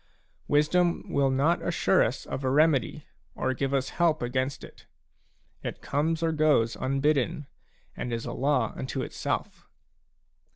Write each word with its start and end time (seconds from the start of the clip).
Wisdom 0.47 1.03
will 1.11 1.29
not 1.29 1.61
assure 1.61 2.01
us 2.01 2.25
of 2.25 2.43
a 2.43 2.49
remedy, 2.49 3.05
or 3.35 3.53
give 3.53 3.71
us 3.71 3.89
help 4.01 4.23
against 4.23 4.63
it; 4.63 4.87
it 5.61 5.83
comes 5.83 6.23
or 6.23 6.31
goes 6.31 6.75
unbidden, 6.75 7.45
and 7.95 8.11
is 8.11 8.25
a 8.25 8.33
law 8.33 8.73
unto 8.75 9.03
itself. 9.03 9.67